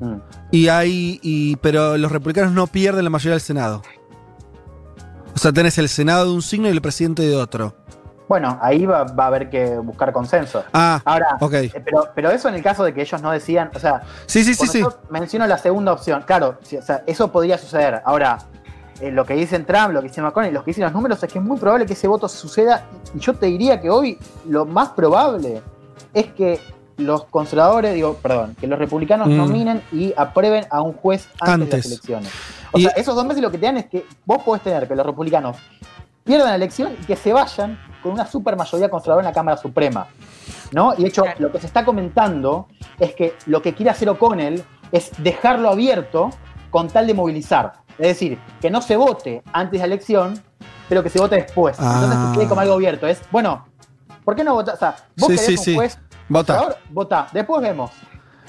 [0.00, 0.16] Mm.
[0.50, 1.20] y hay.
[1.22, 3.80] Y, pero los republicanos no pierden la mayoría del Senado.
[5.34, 7.76] O sea, tenés el Senado de un signo y el presidente de otro.
[8.28, 10.64] Bueno, ahí va, va a haber que buscar consenso.
[10.72, 13.78] Ah, Ahora, eh, pero, pero eso en el caso de que ellos no decidan, o
[13.78, 14.82] sea, Sí, sí, sí, sí.
[15.10, 18.00] menciono la segunda opción, claro, sí, o sea, eso podría suceder.
[18.04, 18.38] Ahora,
[19.00, 21.22] eh, lo que dicen Trump, lo que dice Macron y lo que dicen los números
[21.22, 22.84] es que es muy probable que ese voto suceda.
[23.14, 25.60] Y yo te diría que hoy lo más probable
[26.14, 26.60] es que
[26.96, 29.36] los conservadores, digo, perdón, que los republicanos Mm.
[29.36, 32.30] nominen y aprueben a un juez antes, de las elecciones.
[32.72, 34.86] O Y- sea, esos dos meses lo que te dan es que vos podés tener
[34.86, 35.56] que los republicanos
[36.24, 39.56] pierdan la elección y que se vayan con una super mayoría conservadora en la Cámara
[39.56, 40.06] Suprema.
[40.72, 40.92] ¿no?
[40.98, 44.62] Y de hecho, lo que se está comentando es que lo que quiere hacer O'Connell
[44.92, 46.30] es dejarlo abierto
[46.70, 47.74] con tal de movilizar.
[47.98, 50.42] Es decir, que no se vote antes de la elección,
[50.88, 51.78] pero que se vote después.
[51.78, 52.30] Entonces Ah.
[52.32, 53.06] que quede como algo abierto.
[53.06, 53.66] Es, bueno,
[54.24, 54.74] ¿por qué no votar?
[54.74, 55.74] O sea, vos Sí, querés sí, un sí.
[55.76, 55.98] juez
[56.90, 57.28] Vota.
[57.32, 57.90] Después vemos.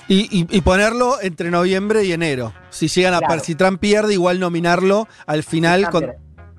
[0.08, 2.54] Y, y- y ponerlo entre noviembre y enero.
[2.70, 3.42] Si llegan a Claro.
[3.44, 6.14] si Trump pierde, igual nominarlo al final con.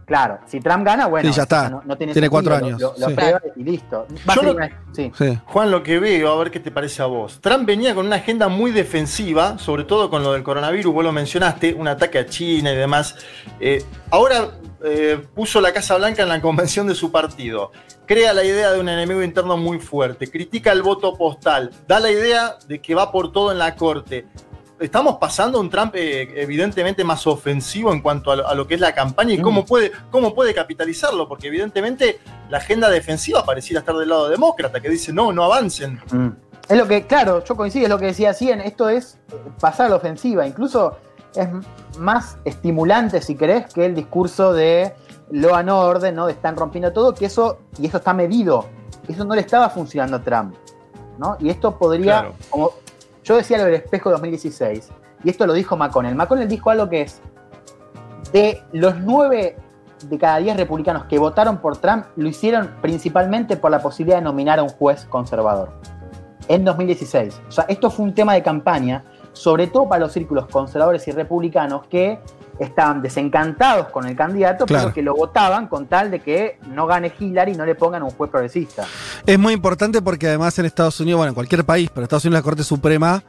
[0.06, 1.68] Claro, si Trump gana, bueno, Sí, ya está.
[1.68, 3.16] No, no tiene, Tiene cuatro años, Lo, lo sí.
[3.56, 4.06] y listo.
[4.36, 4.56] Yo lo-.
[4.92, 5.10] Sí.
[5.46, 7.40] Juan, lo que veo, a ver qué te parece a vos.
[7.40, 11.10] Trump venía con una agenda muy defensiva, sobre todo con lo del coronavirus, vos lo
[11.10, 13.16] mencionaste, un ataque a China y demás.
[13.58, 14.50] Eh, ahora
[14.84, 17.72] eh, puso la Casa Blanca en la convención de su partido.
[18.06, 22.12] Crea la idea de un enemigo interno muy fuerte, critica el voto postal, da la
[22.12, 24.26] idea de que va por todo en la corte.
[24.78, 28.66] Estamos pasando a un Trump eh, evidentemente más ofensivo en cuanto a lo, a lo
[28.66, 33.44] que es la campaña y cómo, puede, cómo puede capitalizarlo, porque evidentemente la agenda defensiva
[33.44, 35.98] pareciera estar del lado demócrata, que dice no, no avancen.
[36.10, 36.28] Mm.
[36.68, 39.18] Es lo que, claro, yo coincido, es lo que decía Cien, esto es
[39.60, 40.98] pasar a la ofensiva, incluso
[41.34, 41.48] es
[41.98, 44.94] más estimulante, si querés, que el discurso de
[45.30, 46.26] lo and orden, ¿no?
[46.26, 48.66] De están rompiendo todo, que eso, y eso está medido,
[49.08, 50.54] eso no le estaba funcionando a Trump,
[51.18, 51.36] ¿no?
[51.40, 52.34] Y esto podría, Claro.
[52.50, 52.72] como
[53.26, 54.88] yo decía lo del espejo 2016,
[55.24, 57.20] y esto lo dijo McConnell, McConnell dijo algo que es,
[58.32, 59.56] de los nueve
[60.04, 64.22] de cada diez republicanos que votaron por Trump, lo hicieron principalmente por la posibilidad de
[64.22, 65.70] nominar a un juez conservador
[66.46, 67.42] en 2016.
[67.48, 71.10] O sea, esto fue un tema de campaña, sobre todo para los círculos conservadores y
[71.10, 72.20] republicanos que
[72.58, 74.84] estaban desencantados con el candidato, Claro.
[74.84, 78.02] pero que lo votaban con tal de que no gane Hillary y no le pongan
[78.02, 78.84] un juez progresista.
[79.26, 82.24] Es muy importante porque además en Estados Unidos, bueno, en cualquier país, pero en Estados
[82.24, 83.22] Unidos la Corte Suprema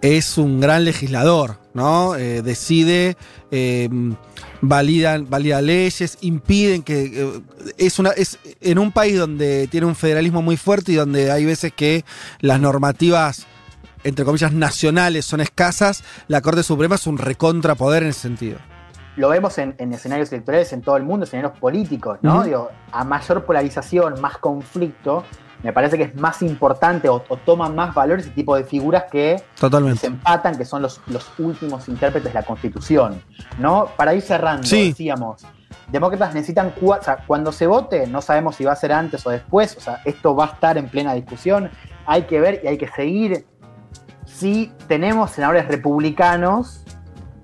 [0.00, 2.14] es un gran legislador, ¿no?
[2.14, 3.16] Eh, decide,
[3.50, 3.88] eh,
[4.60, 7.10] validan, valida leyes, impiden que.
[7.12, 7.40] eh,
[7.78, 8.10] es una.
[8.10, 12.04] es en un país donde tiene un federalismo muy fuerte y donde hay veces que
[12.40, 13.47] las normativas,
[14.04, 18.58] entre comillas, nacionales son escasas, la Corte Suprema es un recontrapoder en ese sentido.
[19.16, 22.44] Lo vemos en, en escenarios electorales en todo el mundo, escenarios políticos, ¿no?
[22.44, 25.24] Digo, a mayor polarización, más conflicto,
[25.64, 29.04] me parece que es más importante o, o toman más valor ese tipo de figuras
[29.10, 30.06] que se Totalmente.
[30.06, 33.20] empatan, que son los, los últimos intérpretes de la Constitución,
[33.58, 33.88] ¿no?
[33.96, 34.90] Para ir cerrando, Sí.
[34.90, 35.44] decíamos,
[35.90, 39.30] demócratas necesitan, o sea, cuando se vote, no sabemos si va a ser antes o
[39.30, 41.70] después, o sea, esto va a estar en plena discusión,
[42.06, 43.44] hay que ver y hay que seguir
[44.38, 46.82] si tenemos senadores republicanos,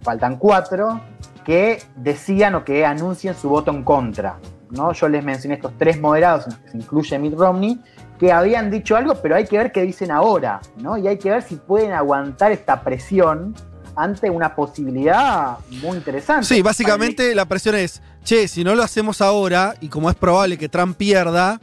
[0.03, 1.01] faltan cuatro,
[1.45, 4.39] que decían o que anuncien su voto en contra.
[4.71, 4.93] ¿no?
[4.93, 7.81] Yo les mencioné estos tres moderados, en los que se incluye Mitt Romney,
[8.19, 10.97] que habían dicho algo, pero hay que ver qué dicen ahora, ¿no?
[10.97, 13.55] Y hay que ver si pueden aguantar esta presión
[13.97, 16.47] ante una posibilidad muy interesante.
[16.47, 20.59] Sí, básicamente la presión es, che, si no lo hacemos ahora, y como es probable
[20.59, 21.61] que Trump pierda,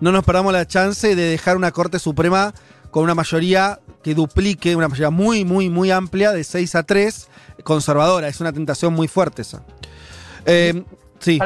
[0.00, 2.52] no nos perdamos la chance de dejar una Corte Suprema
[2.90, 7.28] con una mayoría que duplique, una mayoría muy, muy, muy amplia, de 6 a 3,
[7.62, 8.28] conservadora.
[8.28, 9.62] Es una tentación muy fuerte esa.
[10.44, 10.82] Eh,
[11.18, 11.40] sí,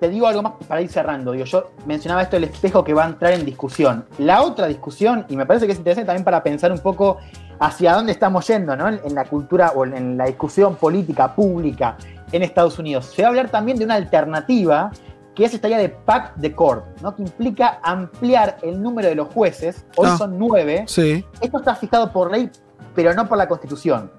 [0.00, 1.32] te digo algo más para ir cerrando.
[1.32, 4.06] Digo, yo mencionaba esto del espejo que va a entrar en discusión.
[4.18, 7.18] La otra discusión, y me parece que es interesante también para pensar un poco
[7.58, 8.88] hacia dónde estamos yendo, ¿no?
[8.88, 11.98] En la cultura o en la discusión política pública
[12.32, 13.12] en Estados Unidos.
[13.14, 14.90] Se va a hablar también de una alternativa
[15.34, 17.14] que es esta idea de pack de court, ¿no?
[17.14, 20.16] que implica ampliar el número de los jueces, hoy Ah.
[20.18, 21.24] son nueve, Sí.
[21.40, 22.50] esto está fijado por ley,
[22.94, 24.10] pero no por la Constitución.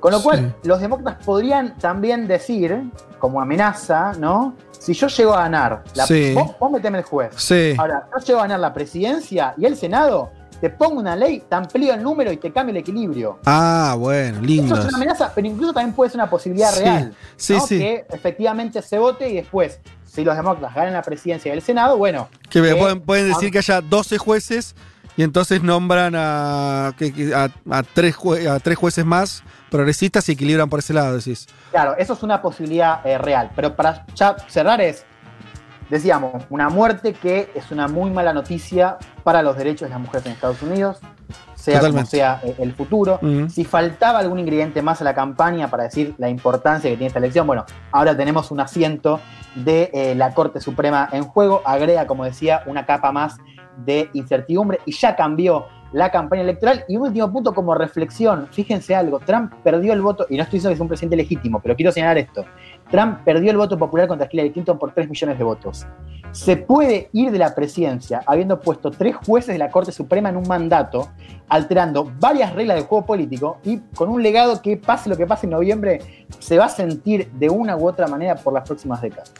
[0.00, 4.54] Con lo cual, los demócratas podrían también decir, como amenaza, ¿no?
[4.78, 6.32] Si yo llego a ganar, la, Sí.
[6.34, 7.34] vos, vos meteme el juez.
[7.36, 7.74] Sí.
[7.78, 11.54] Ahora, yo llego a ganar la presidencia y el Senado, te pongo una ley, te
[11.54, 13.38] amplío el número y te cambio el equilibrio.
[13.44, 14.74] Ah, bueno, Eso lindo.
[14.78, 17.14] es una amenaza, pero incluso también puede ser una posibilidad real.
[17.36, 17.60] sí, ¿no?
[17.66, 17.78] sí.
[17.78, 19.80] Que efectivamente se vote y después,
[20.12, 22.28] si los demócratas ganan la presidencia y el Senado, bueno.
[22.48, 24.74] Que que- pueden, pueden decir que haya 12 jueces
[25.16, 30.28] y entonces nombran a, que- que- a, a tres, jue- a tres jueces más progresistas
[30.28, 31.46] y equilibran por ese lado, decís.
[31.70, 33.50] Claro, eso es una posibilidad eh, real.
[33.54, 35.04] Pero para ya cerrar es,
[35.88, 40.26] decíamos, una muerte que es una muy mala noticia para los derechos de las mujeres
[40.26, 40.98] en Estados Unidos,
[41.60, 43.20] sea como sea eh, el futuro.
[43.48, 47.18] Si faltaba algún ingrediente más a la campaña para decir la importancia que tiene esta
[47.18, 49.20] elección, bueno, ahora tenemos un asiento
[49.54, 53.36] de eh, la Corte Suprema en juego, agrega, como decía, una capa más
[53.84, 56.84] de incertidumbre y ya cambió la campaña electoral.
[56.88, 60.58] Y un último punto como reflexión, fíjense algo, Trump perdió el voto, y no estoy
[60.58, 62.44] diciendo que es un presidente legítimo, pero quiero señalar esto,
[62.90, 65.86] Trump perdió el voto popular contra Hillary Clinton por 3 millones de votos.
[66.32, 70.36] Se puede ir de la presidencia habiendo puesto tres jueces de la Corte Suprema en
[70.36, 71.08] un mandato,
[71.48, 75.46] alterando varias reglas del juego político y con un legado que pase lo que pase
[75.46, 79.32] en noviembre, se va a sentir de una u otra manera por las próximas décadas.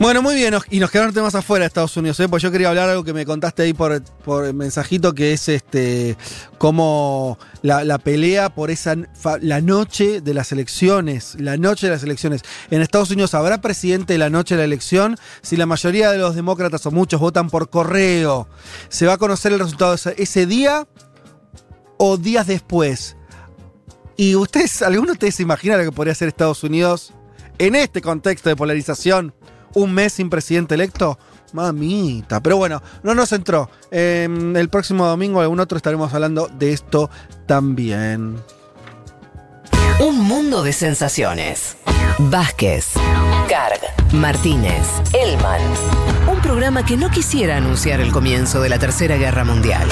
[0.00, 2.28] Bueno, muy bien, y nos quedaron temas afuera de Estados Unidos, ¿eh?
[2.30, 6.16] pues yo quería hablar algo que me contaste ahí por, por mensajito, que es este
[6.56, 8.96] como la, pelea por esa
[9.42, 12.40] la noche de las elecciones, la noche de las elecciones.
[12.70, 15.18] En Estados Unidos habrá presidente la noche de la elección.
[15.42, 18.48] Si la mayoría de los demócratas o muchos votan por correo,
[18.88, 20.88] ¿se va a conocer el resultado ese día
[21.98, 23.18] o días después?
[24.16, 27.12] ¿Y ustedes, alguno de ustedes se imagina lo que podría hacer Estados Unidos
[27.58, 29.34] en este contexto de polarización?
[29.74, 31.18] ¿Un mes sin presidente electo?
[31.52, 32.40] Mamita.
[32.40, 33.70] Pero bueno, no nos entró.
[33.90, 37.10] Eh, el próximo domingo algún otro estaremos hablando de esto
[37.46, 38.36] también.
[40.00, 41.76] Un mundo de sensaciones.
[42.18, 42.92] Vázquez,
[43.48, 43.80] Carg,
[44.12, 45.60] Martínez, Elman.
[46.30, 49.88] Un programa que no quisiera anunciar el comienzo de la Tercera Guerra Mundial.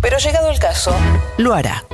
[0.00, 0.94] Pero llegado el caso,
[1.36, 1.84] lo hará.